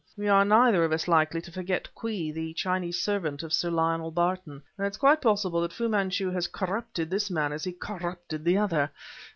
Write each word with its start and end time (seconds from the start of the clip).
We 0.17 0.27
are 0.29 0.43
neither 0.43 0.83
of 0.83 0.91
us 0.93 1.07
likely 1.07 1.41
to 1.41 1.51
forget 1.51 1.93
Kwee, 1.93 2.31
the 2.31 2.55
Chinese 2.55 2.99
servant 2.99 3.43
of 3.43 3.53
Sir 3.53 3.69
Lionel 3.69 4.09
Barton, 4.09 4.63
and 4.75 4.87
it 4.87 4.89
is 4.89 4.97
quite 4.97 5.21
possible 5.21 5.61
that 5.61 5.71
Fu 5.73 5.87
Manchu 5.87 6.31
has 6.31 6.47
corrupted 6.47 7.11
this 7.11 7.29
man 7.29 7.53
as 7.53 7.63
he 7.65 7.73
corrupted 7.73 8.43
the 8.43 8.57
other. 8.57 8.89